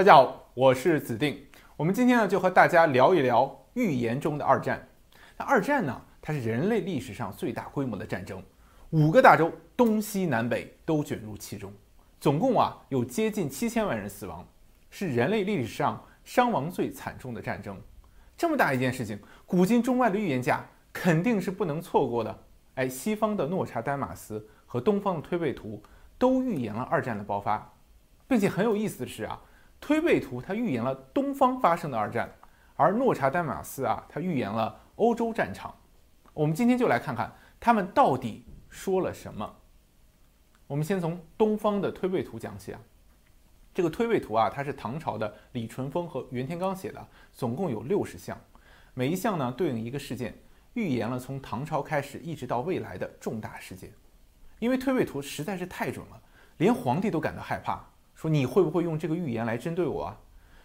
[0.00, 1.44] 大家好，我是子定。
[1.76, 4.88] 我们今天呢，就和大家聊一聊预言中的二战。
[5.36, 8.42] 那二战呢，它是人类历史上最大规模的战争，
[8.88, 11.70] 五个大洲东西南北都卷入其中，
[12.18, 14.42] 总共啊有接近七千万人死亡，
[14.88, 17.78] 是人类历史上伤亡最惨重的战争。
[18.38, 22.38] 这么大一件事情，古今中外的预言家肯定是不能错过的。
[22.76, 25.82] 哎，西方的诺查丹马斯和东方的推背图
[26.16, 27.70] 都预言了二战的爆发，
[28.26, 29.38] 并且很有意思的是啊。
[29.80, 32.30] 推背图它预言了东方发生的二战，
[32.76, 35.74] 而诺查丹马斯啊，他预言了欧洲战场。
[36.32, 39.56] 我们今天就来看看他们到底说了什么。
[40.66, 42.80] 我们先从东方的推背图讲起啊。
[43.72, 48.38] 这个推背图啊，它是唐朝的李淳风和袁天罡写的，总共有六十项，
[48.94, 50.36] 每一项呢对应一个事件，
[50.74, 53.92] 预言了从唐朝开始一直到未来的重大事件。
[54.58, 56.20] 因为推背图实在是太准了，
[56.58, 57.82] 连皇帝都感到害怕。
[58.20, 60.16] 说你会不会用这个预言来针对我啊？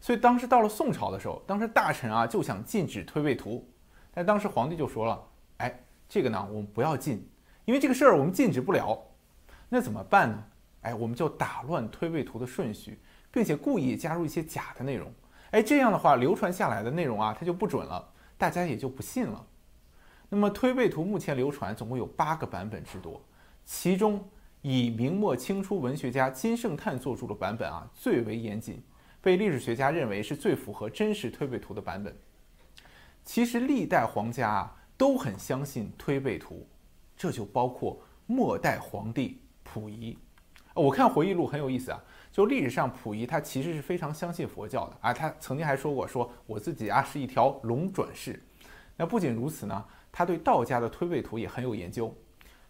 [0.00, 3.68] 所以当时到了宋朝的时候，当时大臣啊就想禁止推背图，
[4.12, 5.20] 但当时皇帝就说了
[5.58, 7.28] ：“哎，这个呢我们不要禁，
[7.64, 8.96] 因为这个事儿我们禁止不了。
[9.68, 10.44] 那怎么办呢？
[10.82, 13.00] 哎，我们就打乱推背图的顺序，
[13.32, 15.12] 并且故意加入一些假的内容。
[15.50, 19.44] 哎，这样的话流传下来的内容啊它就不准了，大家也就不信了。
[20.28, 23.20] 那么推背图目前流传总共有八个版本之多，
[23.64, 24.24] 其中。
[24.62, 28.82] 以明末清初文学家金圣叹作出的版本啊最为严谨，
[29.22, 32.14] 被历史学家认为是最符合真实推背图的版本。
[33.24, 36.66] 其实历代皇家啊都很相信推背图，
[37.16, 40.18] 这就包括末代皇帝溥仪。
[40.74, 48.38] 我看回忆录很有意思啊，就历史上溥仪他其实是非常相信佛教的啊，他曾经还说过说我自己啊是一条龙转世。
[48.94, 52.14] 那不仅如此呢，他对道家的推背图也很有研究。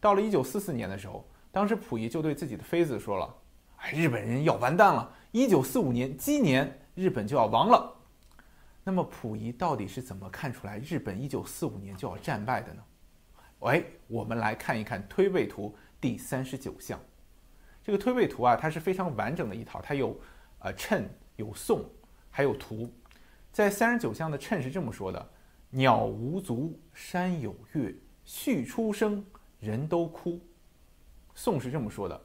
[0.00, 1.24] 到了一九四四年的时候。
[1.56, 3.34] 当时溥仪就对自己的妃子说了
[3.80, 5.10] ：“哎，日本人要完蛋了！
[5.32, 7.96] 一九四五年鸡年，日本就要亡了。”
[8.84, 12.82] 那么溥仪到底是怎么看出来日本一九四五年就要战败的呢？
[13.60, 17.00] 喂，我们来看一看推背图第三十九项。
[17.82, 20.14] 这个推背图啊，它是非常完整的一套，它有
[20.58, 21.04] 呃谶、
[21.36, 21.82] 有颂，
[22.30, 22.92] 还有图。
[23.50, 25.30] 在三十九项的谶是这么说的
[25.72, 27.94] ：“鸟无足，山有月，
[28.26, 29.24] 畜出生，
[29.58, 30.38] 人都哭。”
[31.36, 32.18] 宋是这么说的：“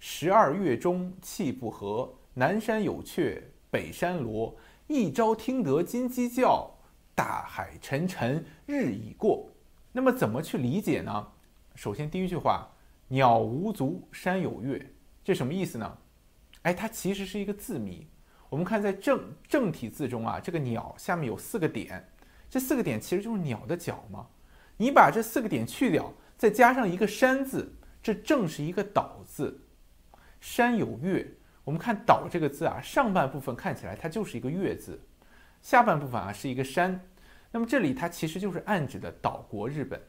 [0.00, 3.40] 十二月中气不和，南山有雀，
[3.70, 4.54] 北山罗。
[4.88, 6.68] 一朝听得金鸡叫，
[7.14, 9.48] 大海沉沉日已过。”
[9.92, 11.28] 那么怎么去理解呢？
[11.76, 12.68] 首先第一句话
[13.06, 14.84] “鸟无足，山有月”，
[15.22, 15.98] 这什么意思呢？
[16.62, 18.04] 哎，它其实是一个字谜。
[18.48, 22.04] 我们看在正正体字中啊，这个“鸟”下面有四个点，
[22.50, 24.26] 这四个点其实就是鸟的脚嘛。
[24.76, 27.72] 你把这四个点去掉，再加上一个“山”字。
[28.06, 29.58] 这正是一个岛字，
[30.40, 31.28] 山有月。
[31.64, 35.00] 我们看岛这个字啊，上半部分看起来它就是一个月字，
[35.60, 37.00] 下半部分啊是一个山。
[37.50, 40.00] 那么这里它其实就是暗指的岛国日本。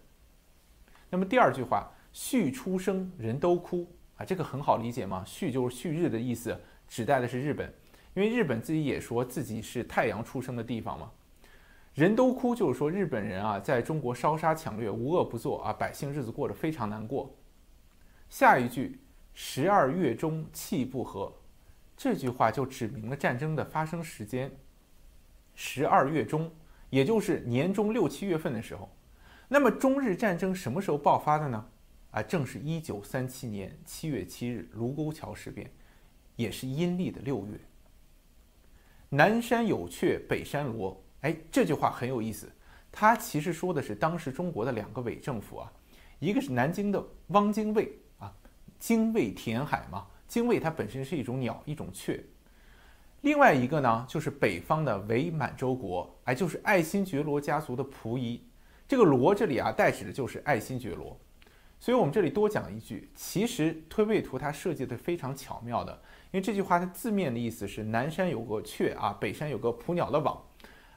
[1.10, 6.56] 那么第二句话，旭出生人都哭啊，这个很好理解嘛，旭就是旭日的意思，
[6.88, 7.74] 指代的是日本，
[8.14, 11.12] 因为日本自己也说自己是太阳出生的地方嘛。
[11.96, 17.36] 人都哭就是说日本人啊在中国烧杀抢掠，无恶不作啊，百姓日子过得非常难过。
[18.30, 19.00] 下一句
[19.34, 21.34] “十二月中气不和”，
[21.96, 24.52] 这句话就指明了战争的发生时间。
[25.56, 26.52] 十二月中，
[26.90, 28.90] 也就是年中六七月份的时候。
[29.48, 31.66] 那么中日战争什么时候爆发的呢？
[32.12, 35.72] 啊，正是一九三七年七月七日卢沟桥事变，
[36.36, 37.60] 也是阴历的六月。
[39.10, 41.02] 南山有雀，北山罗。
[41.22, 42.52] 哎，这句话很有意思，
[42.92, 45.72] 它其实说的是当时中国的两个伪政府啊，
[46.20, 47.98] 一个是南京的汪精卫。
[48.80, 52.24] 精卫填海嘛，精卫它本身是一种鸟，一种雀。
[53.22, 58.42] 另外一个呢，就是北方的伪满洲国，哎，就是爱新觉罗家族的溥仪。
[58.88, 61.20] 这个罗这里啊，代指的就是爱新觉罗。
[61.80, 65.94] 所以我们这里多讲一句，其实推背图它设计的非常巧妙的，
[66.32, 70.42] 因为这句话它字面的意思是南山有个雀啊，北山有个捕鸟的网，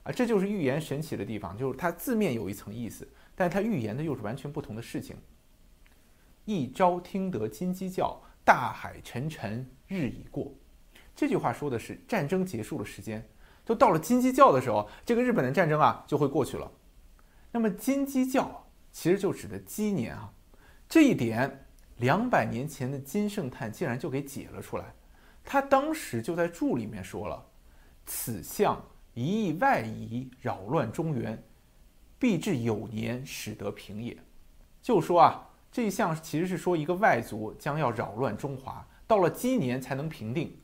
[0.05, 5.17] 啊，这就是预言神奇的地方，就是它字面有一层意思，但它预言的又是完全不同的事情。
[6.51, 10.53] 一朝听得金鸡叫，大海沉沉日已过。
[11.15, 13.25] 这句话说的是战争结束的时间，
[13.65, 16.69] 都到了金鸡叫的时候，这个日本的战争啊就会过去了。
[17.53, 20.33] 那么金鸡叫其实就指的鸡年啊，
[20.89, 21.67] 这一点
[21.99, 24.93] 两百年前的金圣叹竟然就给解了出来。
[25.45, 27.47] 他当时就在注里面说了
[28.07, 31.41] ：“此象一意外夷，扰乱中原，
[32.19, 34.19] 必至有年，使得平也。”
[34.83, 35.47] 就说啊。
[35.73, 40.57] 这一项其实是说一个外族将要扰乱中华，到了鸡年才能平定。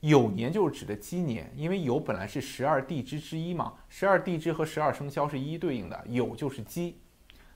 [0.00, 7.00] 酉年就是指的鸡年，因为酉本来是十二地支之一嘛，十二地支和十二生肖是一一对应的，酉就是鸡，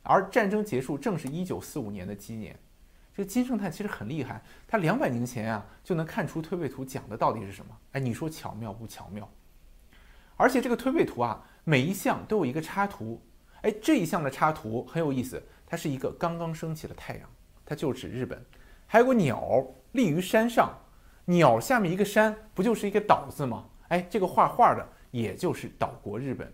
[0.02, 2.58] 而战争结束正是一九四五年的鸡年。
[3.14, 7.76] 这金圣叹其实很厉害，他两百年前啊就能看出推背图讲的到底是什么。
[7.92, 9.28] 哎，你说巧妙不巧妙？
[10.36, 13.20] 而且这个推背图啊，每一项都有一个插图。
[13.60, 15.40] 哎，这一项的插图很有意思，
[15.72, 17.26] 它是一个刚刚升起的太阳，
[17.64, 18.44] 它就指日本。
[18.86, 20.78] 还有个鸟立于山上，
[21.24, 23.70] 鸟下面一个山，不就是一个岛字吗？
[23.88, 26.52] 哎，这个画画的也就是岛国日本。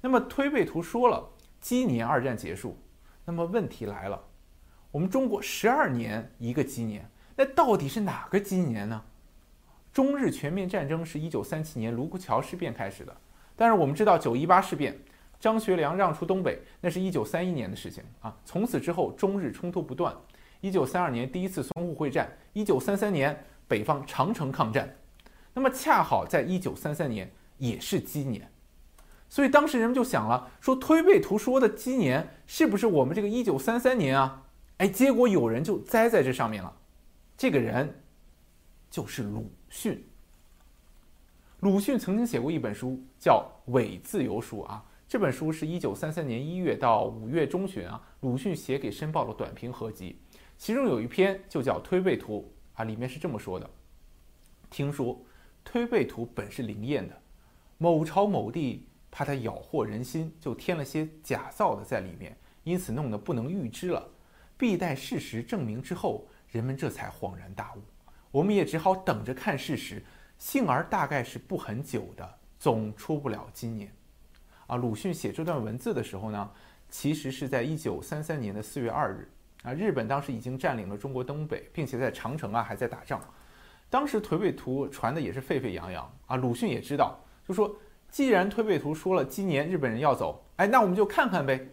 [0.00, 1.30] 那么推背图说了，
[1.60, 2.80] 鸡年二战结束。
[3.24, 4.22] 那么问题来了。
[4.92, 9.02] 我们中国十二年一个鸡年，那到底是哪个鸡年呢？
[9.92, 13.16] 中日全面战争是一九三七年卢沟桥事变开始的，
[13.56, 14.96] 但是我们知道九一八事变，
[15.42, 18.32] 张学良让出东北，那是一九三一年的事情啊。
[18.44, 20.14] 从此之后，中日冲突不断。
[20.60, 24.96] 一九三二年第一次淞沪会战，一九三三年北方长城抗战，
[25.52, 27.28] 那么恰好在一九三三年
[27.58, 28.48] 也是鸡年，
[29.28, 34.44] 所以当时人们就想了，说推背图说的鸡年是不是我们这个一九三三年啊？
[34.76, 36.72] 哎，结果有人就栽在这上面了，
[37.36, 38.00] 这个人
[38.88, 40.06] 就是鲁迅。
[41.58, 44.84] 鲁迅曾经写过一本书，叫《伪自由书》啊。
[45.12, 50.18] 这本书是一九三三年一月到五月中旬啊，鲁迅写给《申报》的短评合集，
[50.56, 52.50] 其中有一篇就叫《推背图》
[52.80, 53.68] 啊，里面是这么说的：
[54.70, 55.22] 听说
[55.62, 57.20] 推背图本是灵验的，
[57.76, 64.08] 某朝某地怕它咬惑人心，就添了些假造的在里面，因此弄得不能预知了。
[64.56, 67.82] 必待事实证明之后，人们这才恍然大悟。
[68.30, 70.02] 我们也只好等着看事实，
[70.38, 73.94] 幸而大概是不很久的，总出不了今年。
[74.72, 76.50] 啊，鲁迅写这段文字的时候呢，
[76.88, 79.28] 其实是在一九三三年的四月二日。
[79.64, 83.20] 啊，日本当时已经占领了中国东北，并且在长城啊还在打仗。
[83.90, 86.36] 当时推背图传的也是沸沸扬扬啊。
[86.36, 87.76] 鲁迅也知道，就说
[88.08, 91.68] 既然推背图说了今年日本人要走，哎，那我们就看看呗。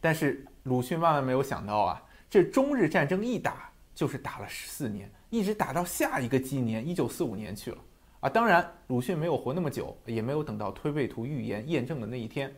[0.00, 0.46] 但是。
[0.64, 2.00] 鲁迅万万没有想到啊，
[2.30, 7.78] 这中日战争一打就是打了十四年，一直打到下一个纪年一九四五年去了
[8.22, 8.30] 啊！
[8.30, 12.54] 当然，鲁迅没有活那么久，也没有等到推背图预言验证的那一天。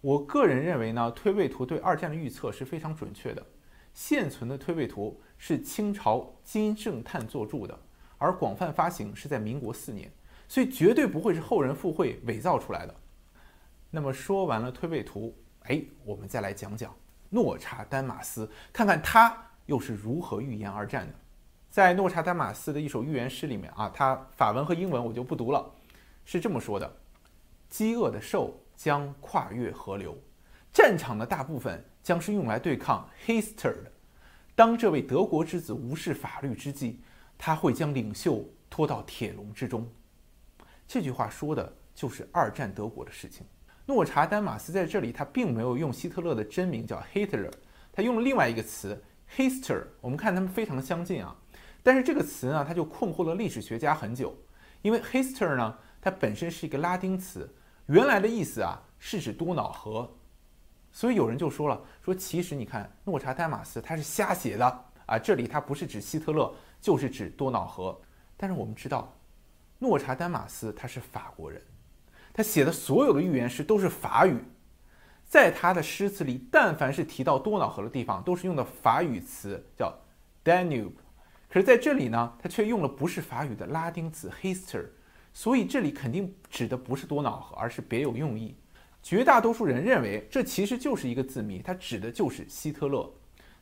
[0.00, 3.44] 我个人认为呢，推背图对二战的预测是非常准确的。
[3.92, 7.78] 现存的推背图是清朝金圣叹作著的，
[8.16, 10.10] 而广泛发行是在民国四年，
[10.48, 12.94] 所以绝对不会是后人附会伪造出来的。
[13.90, 15.36] 那么说完了推背图。
[15.64, 16.94] 哎，我们再来讲讲
[17.28, 21.14] 诺查丹马斯，看看他又是如何预言二战的。
[21.74, 25.68] 在诺查丹马斯的一首预言诗里面啊，他法文和英文我就不读了，
[26.24, 26.88] 是这么说的：
[27.68, 30.16] 饥饿的兽将跨越河流，
[30.72, 33.90] 战场的大部分将是用来对抗 Hister 的。
[34.54, 37.00] 当这位德国之子无视法律之际，
[37.36, 39.84] 他会将领袖拖到铁笼之中。
[40.86, 43.44] 这句话说的就是二战德国的事情。
[43.84, 47.50] 诺查丹马斯在这里，他并没有用希特勒的真名叫 Hitler，
[47.92, 49.02] 他用了另外一个词
[49.36, 49.82] Hister。
[50.00, 51.36] 我们看他们非常相近啊，
[51.84, 54.34] 但是这个词呢，它就困惑了历史学家很久，
[54.80, 57.54] 因为 Hister 呢，它本身是一个拉丁词，
[57.86, 60.10] 原来的意思啊是指多瑙河，
[60.90, 66.50] 所以有人就说了，说其实你看诺查丹马斯他是瞎写的啊，这里他不是指希特勒，
[66.80, 68.00] 就是指多瑙河。
[68.34, 69.14] 但是我们知道，
[69.78, 71.60] 诺查丹马斯他是法国人。
[72.32, 74.42] 他写的所有的预言诗都是法语，
[75.26, 79.94] 在他的诗词里，但凡是提到多瑙河的地方，都是用的法语词，叫
[80.42, 81.03] Danube。
[81.54, 84.86] 可是在这里呢，他却用了不是法语的拉丁词 Hister，
[85.32, 88.56] 所以这里肯定指的不是多瑙河，而是别有用意。
[89.04, 93.08] 绝大多数人认为这其实就是一个字谜，它指的就是希特勒。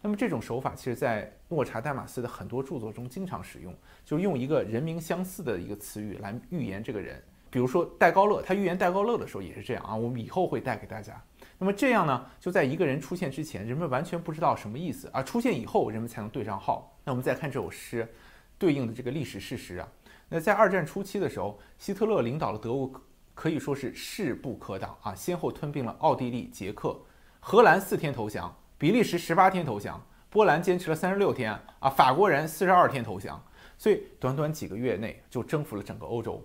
[0.01, 7.23] 那么这种手法，其实在诺查丹马斯的很多著作中经常使用，就是用一个人名相似的一个词语来预言这个人。
[7.51, 9.95] 比如说戴高乐，他预言戴高乐的时候也是这样啊。
[9.95, 11.23] 我们以后会带给大家。
[11.62, 15.23] 那么这样呢，就在一个人出现之前，人们完全不知道什么意思啊。
[15.23, 16.99] 出现以后，人们才能对上号。
[17.04, 18.12] 那我们再看这首诗
[18.59, 19.88] 对应的这个历史事实啊。
[20.28, 22.90] 那在二战初期的时候，希特勒领导的德国
[23.33, 27.00] 可以说是势不可挡啊，先后吞并了奥地利、捷克、
[27.38, 33.40] 荷兰四天投降，比利时十八天投降，波兰坚持了三十六天啊，法国人四十二天投降，
[33.78, 36.45] 所以短短几个月内就征服了整个欧洲。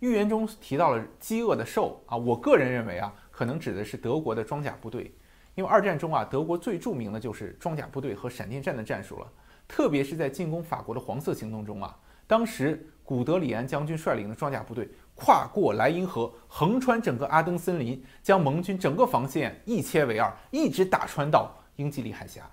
[0.00, 5.12] 预言中提到了饥饿的兽啊，我个人认为啊，可能指的是德国的装甲部队，
[5.56, 9.26] 因为二战中啊，德国最著名的就是装甲部队和闪电战的战术了，
[9.66, 11.98] 特别是在进攻法国的黄色行动中啊，
[12.28, 22.48] 当时古德里安将军率领的装甲部队跨过莱茵河，横穿整个阿登森林，将盟军整个防线一切为二，一直打穿到英吉利海峡。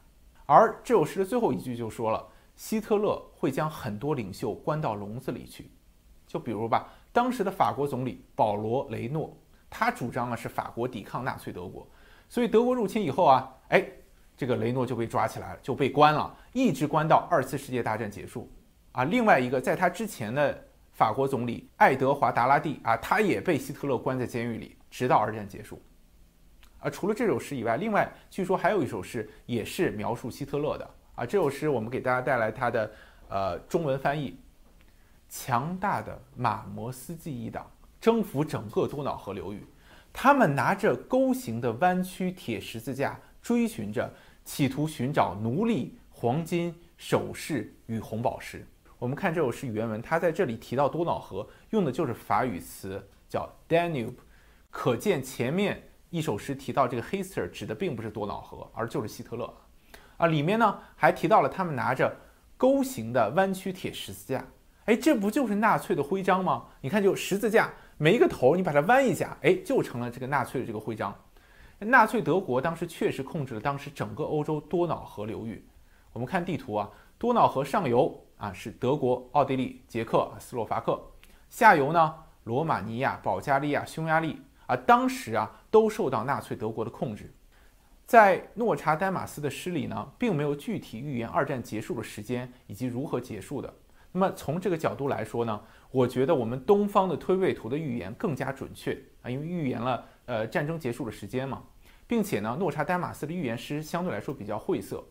[0.48, 5.70] 而这首诗的最后一句就说了：“希特勒会将很多领袖关到笼子里去。
[6.26, 9.38] 就比如吧，当时的法国总理保罗·雷诺，
[9.74, 11.88] 他主张啊是法国抵抗纳粹德国，
[12.28, 13.84] 所以德国入侵以后啊，哎，
[14.36, 18.52] 这个雷诺就被抓起来了，就被关了，一直关到二次世界大战结束。
[18.92, 25.82] 啊，另外一个在他之前的法国总理爱德华·达拉蒂啊，他也被希特勒关在监狱里，直到二战结束。
[26.80, 31.26] 啊，除了这首诗以外，另外据说还有一首诗也是描述希特勒的啊。
[31.26, 32.92] 这首诗我们给大家带来它的
[33.30, 34.38] 呃中文翻译。
[35.34, 37.66] 强大的马摩斯基一党
[38.02, 39.64] 征服整个多瑙河流域，
[40.12, 44.12] 他们拿着钩形的弯曲铁十字架，追寻着，
[44.44, 48.68] 企图寻找奴隶、黄金、首饰与红宝石。
[48.98, 54.16] 我们看这首诗原文，它在这里提到多瑙河，用的就是法语词叫 Danube，
[54.72, 59.54] 可见前面一首诗提到这个 Hitler 指的并不是多瑙河，而就是希特勒。
[60.18, 62.16] 啊，里面呢还提到了他们拿着
[62.58, 64.46] 钩形的弯曲铁十字架。
[64.86, 66.66] 哎，这不就是纳粹的徽章吗？
[66.82, 71.16] 你看，就十字架，每一个头你把它弯一下，哎，就成了这个纳粹的这个徽章。
[71.78, 75.64] 纳粹德国当时确实控制了当时整个欧洲多瑙河流域。
[76.12, 76.90] 我们看地图啊，
[77.20, 81.00] 多瑙河上游啊是德国、奥地利、捷克、斯洛伐克，
[81.52, 82.16] 下游呢
[82.46, 87.32] 罗马尼亚、保加利亚、匈牙利啊，当时啊都受到纳粹德国的控制。
[88.08, 93.72] 在诺查丹马斯的诗里呢，并没有具体预言二战结束的时间以及如何结束的。
[94.12, 101.62] 那么从这个角度来说呢，我觉得我们东方的推背图的预言更加准确啊，因为预言了呃战争结束的时间嘛，
[102.08, 105.04] 并且呢，诺查丹马斯的预言诗相对来说比较晦涩，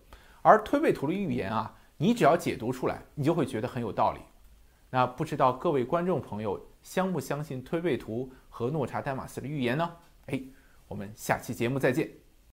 [0.42, 4.20] 而推背图的预言啊，你只要解读出来，你就会觉得很有道理。
[4.88, 9.90] 那不知道各位观众朋友相不相信推背图和诺查丹马斯的预言呢？
[10.26, 10.40] 哎，
[10.88, 12.19] 我们下期节目再见。